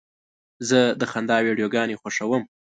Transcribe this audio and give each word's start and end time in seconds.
زه 0.69 0.79
د 0.99 1.03
خندا 1.11 1.37
ویډیوګانې 1.45 1.99
خوښوم. 2.01 2.43